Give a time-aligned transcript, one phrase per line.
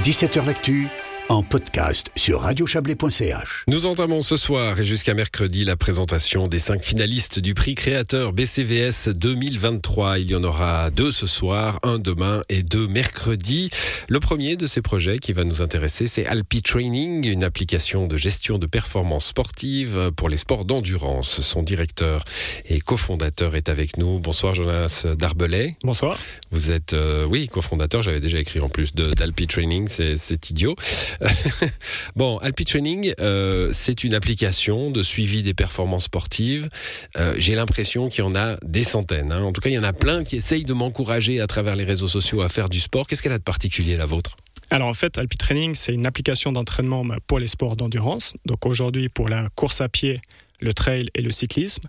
[0.00, 0.88] 17h L'actu
[1.32, 3.64] en podcast sur radiochablais.ch.
[3.66, 8.34] Nous entamons ce soir et jusqu'à mercredi la présentation des cinq finalistes du prix créateur
[8.34, 10.18] BCVS 2023.
[10.18, 13.70] Il y en aura deux ce soir, un demain et deux mercredi.
[14.08, 18.18] Le premier de ces projets qui va nous intéresser, c'est Alpi Training, une application de
[18.18, 21.40] gestion de performance sportive pour les sports d'endurance.
[21.40, 22.24] Son directeur
[22.66, 24.18] et cofondateur est avec nous.
[24.18, 25.76] Bonsoir Jonas Darbelay.
[25.82, 26.18] Bonsoir.
[26.50, 28.02] Vous êtes, euh, oui, cofondateur.
[28.02, 29.88] J'avais déjà écrit en plus d'Alpi Training.
[29.88, 30.76] C'est idiot.
[32.16, 36.68] bon, Alpi Training, euh, c'est une application de suivi des performances sportives.
[37.16, 39.32] Euh, j'ai l'impression qu'il y en a des centaines.
[39.32, 39.42] Hein.
[39.42, 41.84] En tout cas, il y en a plein qui essayent de m'encourager à travers les
[41.84, 43.06] réseaux sociaux à faire du sport.
[43.06, 44.36] Qu'est-ce qu'elle a de particulier, la vôtre?
[44.70, 48.34] Alors en fait, Alpi Training, c'est une application d'entraînement pour les sports d'endurance.
[48.46, 50.20] Donc aujourd'hui, pour la course à pied,
[50.60, 51.88] le trail et le cyclisme,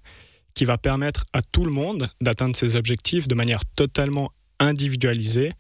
[0.54, 5.54] qui va permettre à tout le monde d'atteindre ses objectifs de manière totalement individualisée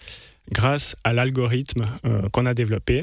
[0.51, 3.01] grâce à l'algorithme euh, qu'on a développé,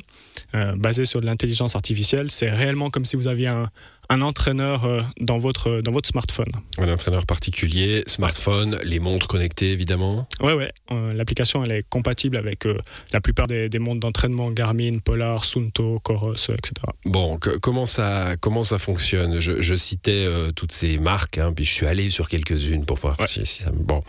[0.55, 2.31] euh, basé sur de l'intelligence artificielle.
[2.31, 3.69] C'est réellement comme si vous aviez un,
[4.11, 6.51] un entraîneur euh, dans votre, dans votre smartphone.
[6.79, 10.73] Un entraîneur particulier, smartphone, les montres connectées évidemment Oui, ouais.
[10.91, 12.77] Euh, l'application elle est compatible avec euh,
[13.13, 16.73] la plupart des, des montres d'entraînement Garmin, Polar, Sunto, Coros, etc.
[17.05, 19.39] Bon, comment, ça, comment ça fonctionne?
[19.39, 23.17] Je, je, citais toutes ces marques, hein, puis je suis allé sur quelques-unes pour voir
[23.27, 24.03] si, ça Bon,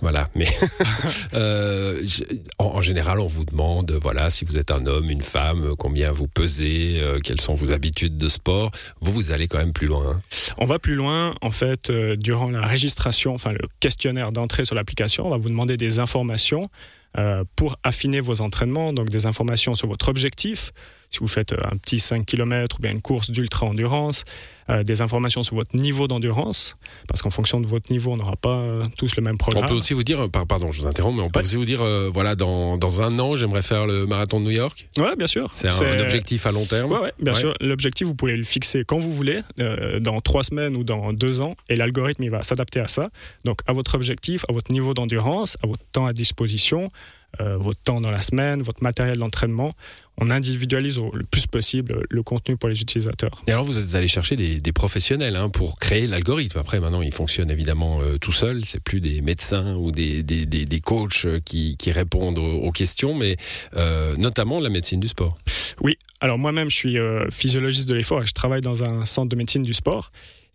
[0.00, 0.30] voilà.
[0.36, 0.46] Mais
[2.58, 6.12] en, en, général, on vous demande voilà, si vous êtes un homme, une femme, combien
[6.12, 8.70] vous pesez, quelles sont vos habitudes de sport.
[9.00, 10.12] Vous, vous allez quand même plus loin.
[10.12, 10.20] Hein.
[10.58, 11.34] On va plus loin.
[11.40, 15.48] En fait, euh, durant la registration, enfin le questionnaire d'entrée sur l'application, on va vous
[15.48, 16.68] demander des informations
[17.16, 20.72] euh, pour affiner vos entraînements, donc des informations sur votre objectif,
[21.10, 24.24] si vous faites euh, un petit 5 km ou bien une course d'ultra-endurance,
[24.70, 28.36] euh, des informations sur votre niveau d'endurance, parce qu'en fonction de votre niveau, on n'aura
[28.36, 29.64] pas euh, tous le même programme.
[29.64, 31.82] On peut aussi vous dire, pardon, je vous interromps, mais on peut aussi vous dire,
[32.12, 34.88] voilà, dans, dans, un an, j'aimerais faire le marathon de New York.
[34.98, 35.48] Oui, bien sûr.
[35.52, 36.92] C'est un, objectif à long terme.
[36.92, 37.54] Oui, ouais, bien sûr.
[37.60, 39.40] L'objectif, vous pouvez le fixer quand vous voulez,
[40.00, 43.08] dans trois semaines ou dans deux ans, et l'algorithme, il va s'adapter à ça.
[43.44, 46.90] Donc, à votre objectif, à votre niveau d'endurance, à votre temps à disposition,
[47.38, 49.72] votre temps dans la semaine, votre matériel d'entraînement.
[50.20, 53.42] On individualise le plus possible le contenu pour les utilisateurs.
[53.46, 56.58] Et alors vous êtes allé chercher des, des professionnels hein, pour créer l'algorithme.
[56.58, 58.64] Après maintenant il fonctionne évidemment euh, tout seul.
[58.64, 63.14] C'est plus des médecins ou des, des, des, des coachs qui, qui, répondent aux, questions,
[63.14, 63.36] mais
[63.76, 65.38] euh, notamment la médecine du sport.
[65.80, 65.96] Oui.
[66.20, 69.36] Alors moi-même je suis euh, physiologiste de l'effort et je travaille dans un centre de
[69.36, 70.10] médecine du sport.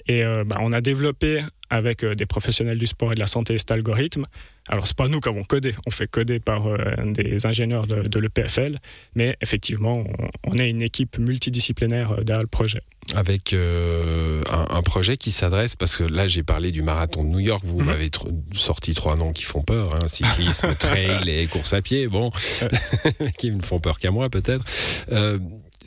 [0.07, 1.41] Et euh, bah, on a développé
[1.73, 4.25] avec euh, des professionnels du sport et de la santé cet algorithme.
[4.69, 8.03] Alors, c'est pas nous qui avons codé, on fait coder par euh, des ingénieurs de,
[8.03, 8.77] de l'EPFL,
[9.15, 10.03] mais effectivement,
[10.45, 12.81] on, on, est une équipe multidisciplinaire derrière le projet.
[13.15, 17.29] Avec euh, un, un, projet qui s'adresse, parce que là j'ai parlé du marathon de
[17.29, 17.85] New York, vous mmh.
[17.85, 18.09] m'avez
[18.53, 22.31] sorti trois noms qui font peur, hein, cyclisme, trail et course à pied, bon,
[23.37, 24.63] qui ne font peur qu'à moi peut-être.
[25.11, 25.37] Euh,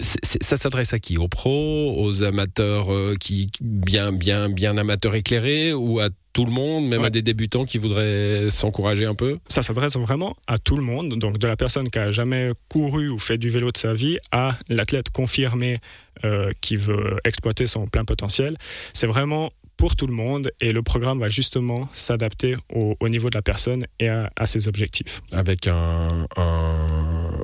[0.00, 1.18] ça s'adresse à qui?
[1.18, 6.52] Aux pros, aux amateurs euh, qui bien bien bien amateurs éclairés ou à tout le
[6.52, 7.06] monde, même ouais.
[7.06, 9.38] à des débutants qui voudraient s'encourager un peu?
[9.48, 13.08] Ça s'adresse vraiment à tout le monde, donc de la personne qui a jamais couru
[13.08, 15.78] ou fait du vélo de sa vie à l'athlète confirmé
[16.24, 18.56] euh, qui veut exploiter son plein potentiel.
[18.92, 23.30] C'est vraiment pour tout le monde et le programme va justement s'adapter au, au, niveau
[23.30, 25.22] de la personne et à, à ses objectifs.
[25.32, 26.95] Avec un, un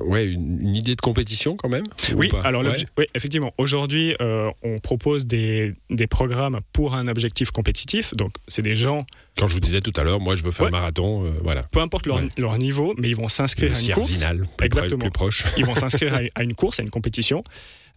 [0.05, 2.73] ouais, une, une, idée de compétition quand même Oui, alors ouais.
[2.97, 3.53] oui, effectivement.
[3.57, 8.13] Aujourd'hui, euh, on propose des, des programmes pour un objectif compétitif.
[8.15, 9.05] Donc, c'est des gens
[9.37, 10.67] quand je vous disais tout à l'heure, moi je veux faire ouais.
[10.67, 11.63] un marathon, euh, voilà.
[11.63, 12.29] Peu importe leur, ouais.
[12.37, 14.11] leur, niveau, mais ils vont s'inscrire à une course.
[14.57, 14.99] Plus Exactement.
[14.99, 15.45] Plus proche.
[15.57, 17.43] ils vont s'inscrire à, à, une course, à une compétition.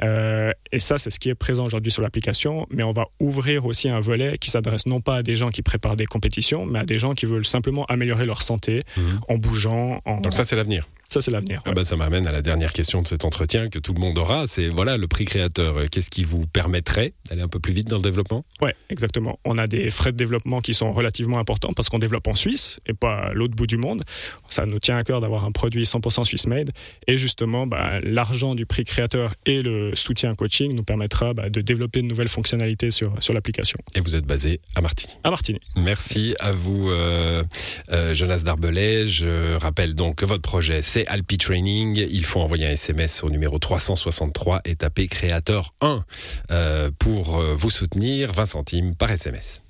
[0.03, 2.67] Euh, et ça, c'est ce qui est présent aujourd'hui sur l'application.
[2.71, 5.63] Mais on va ouvrir aussi un volet qui s'adresse non pas à des gens qui
[5.63, 9.01] préparent des compétitions, mais à des gens qui veulent simplement améliorer leur santé mmh.
[9.29, 10.01] en bougeant.
[10.07, 10.21] En...
[10.21, 10.87] Donc ça, c'est l'avenir.
[11.17, 11.63] Ça, c'est l'avenir.
[11.65, 14.19] Ah bah, ça m'amène à la dernière question de cet entretien que tout le monde
[14.19, 14.47] aura.
[14.47, 15.89] C'est voilà le prix créateur.
[15.91, 18.45] Qu'est-ce qui vous permettrait d'aller un peu plus vite dans le développement?
[18.61, 19.39] Oui, exactement.
[19.47, 22.81] On a des frais de développement qui sont relativement importants parce qu'on développe en Suisse
[22.87, 24.03] et pas à l'autre bout du monde.
[24.47, 26.71] Ça nous tient à cœur d'avoir un produit 100% Swiss made.
[27.07, 31.63] Et justement, bah, l'argent du prix créateur et le soutien coaching nous permettra bah, de
[31.63, 33.79] développer de nouvelles fonctionnalités sur, sur l'application.
[33.95, 35.61] Et vous êtes basé à Martigny À Martigny.
[35.77, 37.43] Merci à vous, euh,
[37.91, 39.09] euh, Jonas Darbelay.
[39.09, 42.07] Je rappelle donc que votre projet, c'est Alpi Training.
[42.11, 46.05] Il faut envoyer un SMS au numéro 363 et taper créateur 1
[46.51, 48.33] euh, pour vous soutenir.
[48.33, 49.61] 20 centimes par SMS.